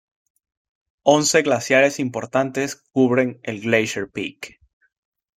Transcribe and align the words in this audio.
Once 1.05 1.35
glaciares 1.43 1.99
importantes 1.99 2.75
cubren 2.91 3.39
el 3.43 3.61
Glacier 3.61 4.09
Peak. 4.09 4.59